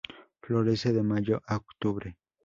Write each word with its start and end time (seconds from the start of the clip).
Florece 0.41 0.93
de 0.93 1.03
mayo 1.03 1.43
a 1.45 1.57
octubre. 1.57 2.17